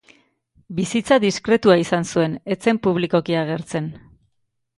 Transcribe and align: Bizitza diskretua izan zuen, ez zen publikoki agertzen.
Bizitza 0.77 1.17
diskretua 1.25 1.75
izan 1.81 2.07
zuen, 2.15 2.33
ez 2.57 2.59
zen 2.69 2.81
publikoki 2.89 3.39
agertzen. 3.45 3.93